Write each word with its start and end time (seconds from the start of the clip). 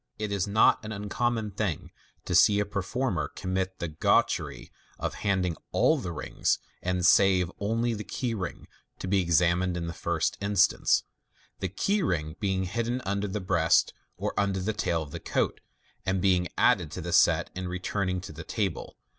It 0.17 0.31
is 0.31 0.47
not 0.47 0.83
an 0.83 0.89
ncommon 0.91 1.55
thing 1.55 1.91
to 2.25 2.33
see 2.33 2.59
a 2.59 2.65
performer 2.65 3.27
commit 3.27 3.77
the 3.77 3.87
gauchene 3.87 4.71
of 4.97 5.13
handing 5.13 5.55
all 5.71 5.99
the 5.99 6.11
rings, 6.11 6.57
save 7.01 7.51
only 7.59 7.93
the 7.93 8.03
key 8.03 8.33
ring, 8.33 8.67
to 8.97 9.05
be 9.07 9.21
examined 9.21 9.77
in 9.77 9.85
the 9.85 9.93
first 9.93 10.39
instance; 10.41 11.03
the 11.59 11.69
key 11.69 12.01
ring 12.01 12.35
being 12.39 12.63
hidden 12.63 13.01
under 13.05 13.27
the 13.27 13.39
breast 13.41 13.93
or 14.17 14.33
under 14.39 14.59
the 14.59 14.73
tail 14.73 15.03
of 15.03 15.11
the 15.11 15.19
coat, 15.19 15.61
and 16.03 16.19
being 16.19 16.47
added 16.57 16.89
to 16.93 17.01
the 17.01 17.13
set 17.13 17.51
in 17.53 17.67
returning 17.67 18.21
to 18.21 18.31
the 18.33 18.43
table. 18.43 18.97